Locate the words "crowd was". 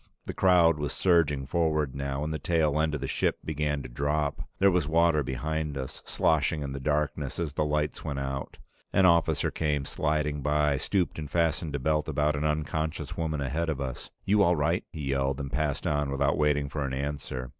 0.33-0.93